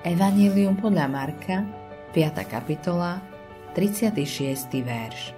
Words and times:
Evangelium 0.00 0.80
podľa 0.80 1.12
Marka, 1.12 1.60
5. 2.16 2.40
kapitola, 2.48 3.20
36. 3.76 4.80
verš. 4.80 5.36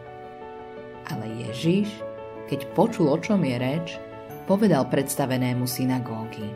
Ale 1.10 1.26
Ježiš, 1.34 1.90
keď 2.46 2.70
počul, 2.70 3.10
o 3.10 3.18
čom 3.18 3.42
je 3.42 3.58
reč, 3.58 3.98
povedal 4.46 4.86
predstavenému 4.86 5.66
synagógy. 5.66 6.46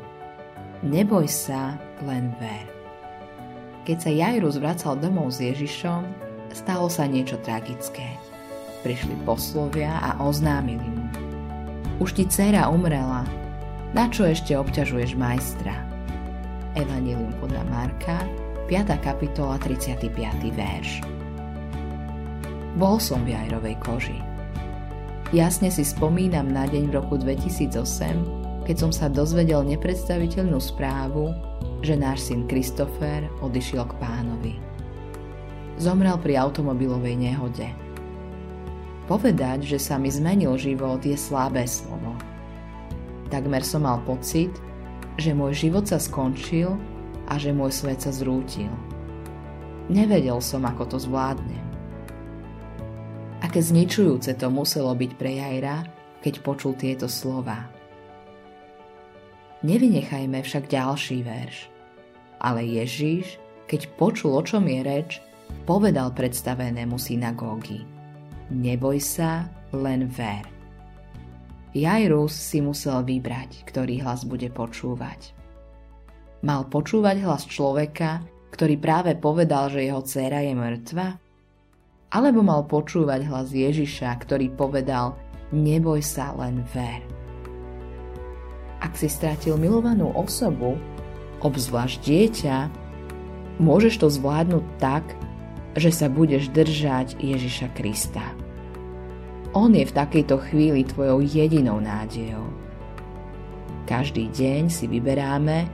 Neboj 0.87 1.27
sa, 1.27 1.74
len 2.06 2.31
ver. 2.38 2.71
Keď 3.83 3.97
sa 3.99 4.11
Jairus 4.15 4.63
vracal 4.63 4.95
domov 5.03 5.35
s 5.35 5.43
Ježišom, 5.43 6.07
stalo 6.54 6.87
sa 6.87 7.11
niečo 7.11 7.43
tragické. 7.43 8.07
Prišli 8.87 9.19
poslovia 9.27 9.99
a 9.99 10.23
oznámili 10.23 10.87
mu. 10.95 11.07
Už 11.99 12.15
ti 12.15 12.23
dcera 12.23 12.71
umrela, 12.71 13.27
na 13.91 14.07
čo 14.07 14.31
ešte 14.31 14.54
obťažuješ 14.54 15.19
majstra? 15.19 15.85
Evangelium 16.76 17.32
podľa 17.40 17.64
Marka, 17.72 18.20
5. 18.68 19.00
kapitola, 19.00 19.56
35. 19.64 20.12
verš. 20.52 21.00
Bol 22.76 23.00
som 23.00 23.24
v 23.24 23.32
Jajrovej 23.32 23.80
koži. 23.80 24.20
Jasne 25.32 25.72
si 25.72 25.80
spomínam 25.88 26.52
na 26.52 26.68
deň 26.68 26.92
v 26.92 26.96
roku 27.00 27.16
2008, 27.16 28.68
keď 28.68 28.76
som 28.76 28.92
sa 28.92 29.08
dozvedel 29.08 29.64
nepredstaviteľnú 29.64 30.60
správu, 30.60 31.32
že 31.80 31.96
náš 31.96 32.28
syn 32.28 32.44
Kristofer 32.44 33.24
odišiel 33.40 33.88
k 33.88 33.96
pánovi. 33.96 34.54
Zomrel 35.80 36.20
pri 36.20 36.36
automobilovej 36.44 37.16
nehode. 37.16 37.72
Povedať, 39.08 39.64
že 39.64 39.80
sa 39.80 39.96
mi 39.96 40.12
zmenil 40.12 40.52
život 40.60 41.00
je 41.00 41.16
slabé 41.16 41.64
slovo. 41.64 42.12
Takmer 43.32 43.64
som 43.64 43.88
mal 43.88 44.04
pocit, 44.04 44.52
že 45.16 45.33
môj 45.33 45.69
život 45.69 45.88
sa 45.88 45.97
skončil 45.97 46.77
a 47.27 47.41
že 47.41 47.52
môj 47.52 47.73
svet 47.73 48.05
sa 48.05 48.12
zrútil. 48.12 48.70
Nevedel 49.89 50.39
som, 50.42 50.64
ako 50.67 50.97
to 50.97 50.98
zvládnem. 51.00 51.64
Aké 53.41 53.61
zničujúce 53.61 54.34
to 54.36 54.48
muselo 54.50 54.92
byť 54.97 55.12
pre 55.14 55.39
Jajra, 55.39 55.86
keď 56.25 56.34
počul 56.42 56.75
tieto 56.75 57.06
slova. 57.06 57.69
Nevynechajme 59.62 60.42
však 60.42 60.69
ďalší 60.69 61.23
verš. 61.23 61.56
Ale 62.42 62.67
Ježíš, 62.67 63.41
keď 63.70 63.89
počul, 63.97 64.36
o 64.36 64.42
čom 64.45 64.67
je 64.69 64.80
reč, 64.84 65.11
povedal 65.64 66.12
predstavenému 66.12 66.98
synagógy. 67.01 67.86
Neboj 68.53 68.98
sa, 69.01 69.48
len 69.73 70.06
ver. 70.11 70.55
Jairus 71.77 72.32
si 72.32 72.64
musel 72.64 73.05
vybrať, 73.05 73.69
ktorý 73.69 74.00
hlas 74.00 74.24
bude 74.24 74.48
počúvať. 74.48 75.36
Mal 76.41 76.64
počúvať 76.72 77.20
hlas 77.20 77.44
človeka, 77.44 78.24
ktorý 78.48 78.80
práve 78.80 79.12
povedal, 79.12 79.68
že 79.68 79.84
jeho 79.84 80.00
dcéra 80.00 80.41
je 80.41 80.56
mŕtva? 80.56 81.20
Alebo 82.08 82.41
mal 82.41 82.64
počúvať 82.64 83.28
hlas 83.28 83.52
Ježiša, 83.52 84.08
ktorý 84.24 84.56
povedal, 84.56 85.20
neboj 85.52 86.00
sa, 86.00 86.33
len 86.41 86.64
ver. 86.72 87.05
Ak 88.80 88.96
si 88.96 89.12
stratil 89.12 89.61
milovanú 89.61 90.16
osobu, 90.16 90.80
obzvlášť 91.44 91.98
dieťa, 92.00 92.56
môžeš 93.61 94.00
to 94.00 94.08
zvládnuť 94.08 94.64
tak, 94.80 95.05
že 95.77 95.92
sa 95.92 96.08
budeš 96.08 96.48
držať 96.56 97.20
Ježiša 97.20 97.68
Krista. 97.77 98.45
On 99.56 99.72
je 99.72 99.88
v 99.88 99.96
takejto 99.96 100.36
chvíli 100.52 100.84
tvojou 100.84 101.24
jedinou 101.24 101.80
nádejou. 101.80 102.44
Každý 103.88 104.28
deň 104.28 104.68
si 104.68 104.84
vyberáme, 104.84 105.64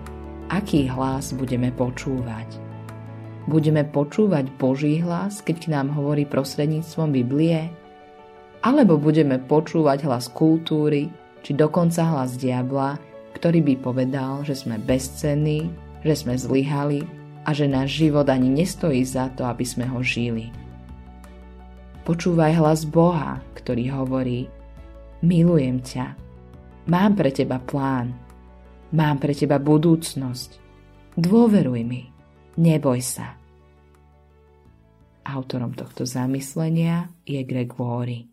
aký 0.47 0.86
hlas 0.86 1.34
budeme 1.34 1.75
počúvať. 1.75 2.62
Budeme 3.50 3.83
počúvať 3.83 4.55
Boží 4.55 5.03
hlas, 5.03 5.42
keď 5.42 5.56
k 5.66 5.70
nám 5.75 5.91
hovorí 5.98 6.22
prostredníctvom 6.22 7.10
Biblie? 7.10 7.75
Alebo 8.62 9.03
budeme 9.03 9.42
počúvať 9.42 10.06
hlas 10.06 10.31
kultúry, 10.31 11.10
či 11.42 11.50
dokonca 11.50 12.06
hlas 12.06 12.38
diabla, 12.38 13.03
ktorý 13.34 13.66
by 13.66 13.75
povedal, 13.82 14.47
že 14.47 14.62
sme 14.62 14.78
bezcenní, 14.78 15.75
že 16.06 16.15
sme 16.15 16.38
zlyhali 16.38 17.03
a 17.42 17.50
že 17.50 17.66
náš 17.66 17.98
život 17.98 18.31
ani 18.31 18.47
nestojí 18.47 19.03
za 19.03 19.26
to, 19.34 19.42
aby 19.42 19.66
sme 19.66 19.91
ho 19.91 19.98
žili. 20.06 20.62
Počúvaj 22.03 22.59
hlas 22.59 22.83
Boha, 22.83 23.39
ktorý 23.55 23.95
hovorí 23.95 24.51
Milujem 25.23 25.79
ťa, 25.79 26.19
mám 26.91 27.15
pre 27.15 27.31
teba 27.31 27.63
plán, 27.63 28.11
mám 28.91 29.23
pre 29.23 29.31
teba 29.31 29.63
budúcnosť, 29.63 30.59
dôveruj 31.15 31.81
mi, 31.87 32.11
neboj 32.59 32.99
sa. 32.99 33.39
Autorom 35.23 35.79
tohto 35.79 36.03
zamyslenia 36.03 37.07
je 37.23 37.39
Greg 37.47 37.71
Worry. 37.79 38.31